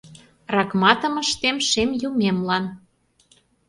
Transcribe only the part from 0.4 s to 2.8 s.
Ракматым ыштем шем юмемлан.